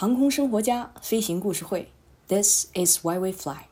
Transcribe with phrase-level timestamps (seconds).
[0.00, 1.90] 航空生活家飞行故事会
[2.26, 3.66] ，This is why we fly。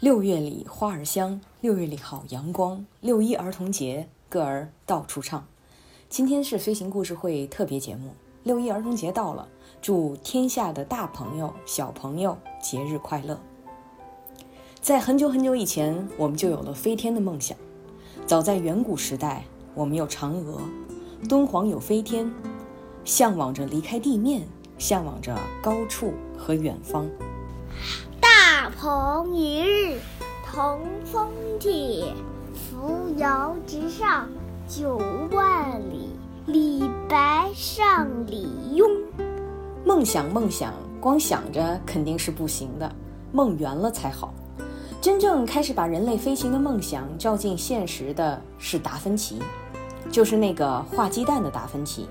[0.00, 5.46] 六月里花儿香，六月里好阳光，六一儿童节，歌儿到处唱。
[6.08, 8.10] 今天是飞行故事会特别节目，
[8.42, 9.46] 六一儿童节到了，
[9.80, 13.38] 祝天下的大朋友、小朋友节日快乐。
[14.80, 17.56] 在很久很久以前，我们就有了飞天的梦想。
[18.24, 19.44] 早在远古时代，
[19.74, 20.60] 我们有嫦娥，
[21.28, 22.30] 敦煌有飞天，
[23.04, 24.46] 向往着离开地面，
[24.78, 27.06] 向往着高处和远方。
[28.20, 29.98] 大鹏一日
[30.50, 32.14] 同风铁，
[32.54, 34.28] 扶摇直上
[34.68, 35.00] 九
[35.32, 36.10] 万里。
[36.46, 38.90] 李白上李邕。
[39.84, 42.92] 梦想，梦想，光想着肯定是不行的，
[43.30, 44.34] 梦圆了才好。
[45.02, 49.42] 真正开始把人类飞行的梦想照进现实的是达芬奇，
[50.12, 52.06] 就是那个画鸡蛋的达芬奇，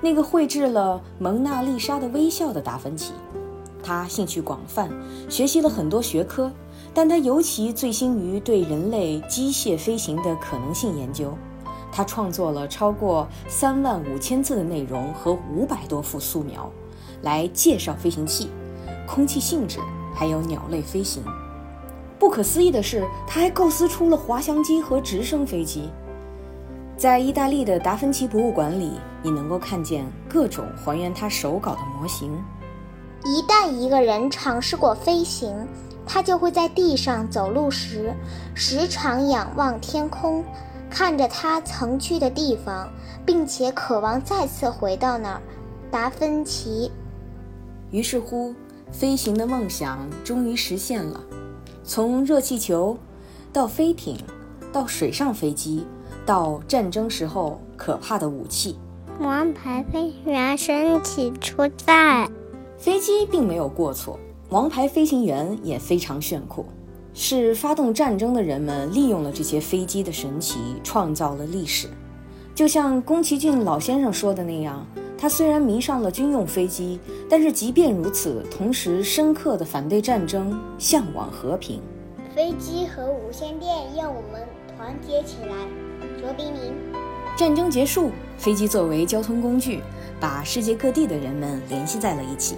[0.00, 3.12] 那个绘制了蒙娜丽莎的微笑的达芬奇。
[3.82, 4.88] 他兴趣广泛，
[5.28, 6.50] 学习了很多学科，
[6.94, 11.34] 但他尤其醉心于对人类机械飞行的可能性研究。
[11.92, 16.72] 他创作了超过三万五千字的内容和五百多幅素描，
[17.20, 18.48] 来介绍飞行器、
[19.06, 19.80] 空气性质，
[20.14, 21.22] 还有鸟类飞行。
[22.22, 25.90] 不可思议的是，他还构思出了滑翔机和直升飞机。
[26.96, 28.92] 在意大利的达芬奇博物馆里，
[29.24, 32.30] 你能够看见各种还原他手稿的模型。
[33.24, 35.66] 一旦一个人尝试过飞行，
[36.06, 38.14] 他就会在地上走路时，
[38.54, 40.44] 时常仰望天空，
[40.88, 42.88] 看着他曾去的地方，
[43.26, 45.40] 并且渴望再次回到那儿。
[45.90, 46.88] 达芬奇。
[47.90, 48.54] 于是乎，
[48.92, 51.20] 飞行的梦想终于实现了。
[51.84, 52.96] 从热气球，
[53.52, 54.16] 到飞艇，
[54.72, 55.84] 到水上飞机，
[56.24, 58.76] 到战争时候可怕的武器。
[59.20, 62.30] 王牌飞行员身体出战，
[62.78, 66.64] 飞机并没有过错，王牌飞行员也非常炫酷。
[67.14, 71.88] 是发动战争的人们利用了这些飞机的神奇，创造了历史。
[72.54, 74.86] 就像宫崎骏老先生说的那样。
[75.22, 76.98] 他虽然迷上了军用飞机，
[77.30, 81.80] 但是即便如此，同时深刻的反对战争，向往和平。
[82.34, 84.44] 飞机和无线电让我们
[84.76, 85.54] 团结起来。
[86.20, 86.74] 卓别林。
[87.36, 89.80] 战争结束，飞机作为交通工具，
[90.18, 92.56] 把世界各地的人们联系在了一起。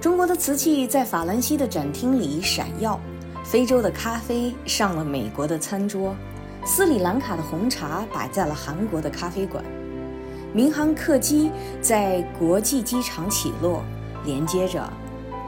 [0.00, 2.98] 中国的瓷器在法兰西的展厅里闪耀，
[3.44, 6.16] 非洲的咖啡上了美国的餐桌，
[6.64, 9.64] 斯里兰卡的红茶摆在了韩国的咖啡馆。
[10.54, 13.82] 民航客机在国际机场起落，
[14.24, 14.86] 连接着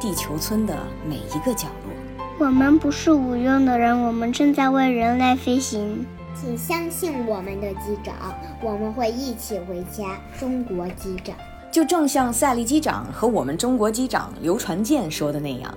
[0.00, 0.74] 地球村的
[1.06, 2.46] 每一个角落。
[2.46, 6.04] 我们不是无用的人，我们正在为人类飞行。
[6.34, 10.18] 请相信我们的机长，我们会一起回家。
[10.40, 11.36] 中国机长，
[11.70, 15.72] 就正像赛利机长和我们中国机长刘传健说的那样，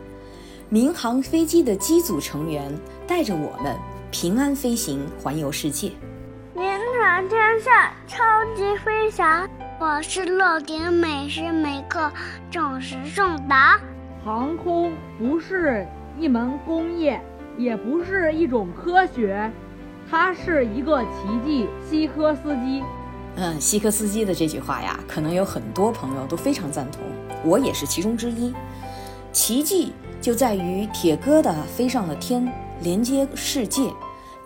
[0.69, 2.73] 民航飞机的机组成员
[3.05, 3.75] 带着我们
[4.09, 5.91] 平安飞行，环游世界。
[7.17, 8.23] 满天下，超
[8.55, 9.49] 级飞翔！
[9.79, 12.11] 我是乐点每时每刻
[12.51, 13.79] 准时送达。
[14.23, 15.83] 航空不是
[16.19, 17.19] 一门工业，
[17.57, 19.51] 也不是一种科学，
[20.07, 21.67] 它是一个奇迹。
[21.89, 22.83] 西科斯基，
[23.35, 27.01] 嗯，西科斯基的这句话呀，可能有很多朋友都非常赞同，
[27.43, 28.53] 我也是其中之一。
[29.31, 29.91] 奇迹
[30.21, 32.47] 就在于铁疙瘩飞上了天，
[32.81, 33.91] 连接世界。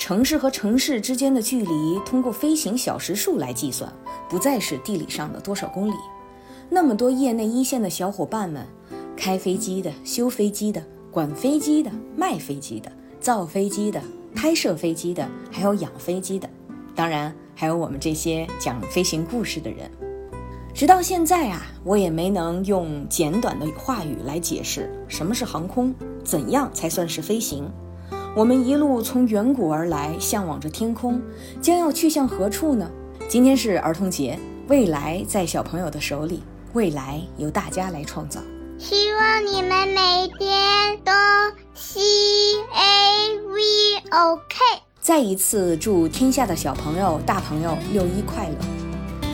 [0.01, 3.93] 城市和城市之间的距离，通过飞行小时数来计算，
[4.27, 5.93] 不再是地理上的多少公里。
[6.71, 8.65] 那么多业内一线的小伙伴们，
[9.15, 14.01] 开飞机的、修飞机的、管飞机的、卖飞机的、造飞机的、
[14.33, 16.49] 拍摄飞机的，还有养飞机的，
[16.95, 19.87] 当然还有我们这些讲飞行故事的人。
[20.73, 27.71] 直到现在啊，我也没能用简短的话语来解释什么是航空，怎样才算是飞行。
[28.33, 31.21] 我们一路从远古而来，向往着天空，
[31.61, 32.89] 将要去向何处呢？
[33.27, 34.39] 今天是儿童节，
[34.69, 36.41] 未来在小朋友的手里，
[36.71, 38.39] 未来由大家来创造。
[38.77, 41.11] 希望你们每天都
[41.73, 41.99] C
[42.73, 44.59] A V O K。
[45.01, 48.55] 再一次祝天下的小朋友、大朋友六一快乐，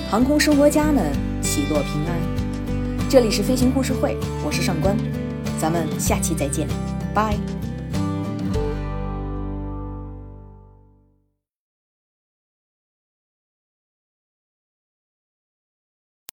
[0.10, 3.08] 航空生活家们喜乐平安。
[3.08, 4.98] 这里是飞行故事会，我是上官，
[5.62, 6.68] 咱们下期再见，
[7.14, 7.38] 拜。